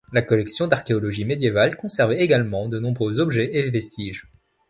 [0.13, 4.25] La collection d'archéologie médiévale conserve également de nombreux objets et vestiges.